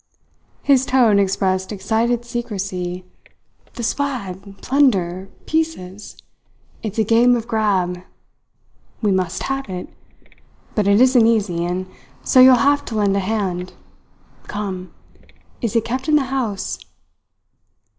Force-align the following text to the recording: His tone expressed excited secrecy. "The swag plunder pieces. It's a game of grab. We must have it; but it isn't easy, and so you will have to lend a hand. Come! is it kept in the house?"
His 0.63 0.83
tone 0.83 1.19
expressed 1.19 1.71
excited 1.71 2.25
secrecy. 2.25 3.05
"The 3.75 3.83
swag 3.83 4.59
plunder 4.63 5.29
pieces. 5.45 6.17
It's 6.81 6.97
a 6.97 7.03
game 7.03 7.35
of 7.35 7.47
grab. 7.47 7.99
We 9.03 9.11
must 9.11 9.43
have 9.43 9.69
it; 9.69 9.89
but 10.73 10.87
it 10.87 10.99
isn't 11.01 11.27
easy, 11.27 11.65
and 11.65 11.85
so 12.23 12.39
you 12.39 12.49
will 12.49 12.57
have 12.57 12.83
to 12.85 12.95
lend 12.95 13.15
a 13.15 13.19
hand. 13.19 13.73
Come! 14.47 14.91
is 15.61 15.75
it 15.75 15.85
kept 15.85 16.09
in 16.09 16.15
the 16.15 16.23
house?" 16.33 16.79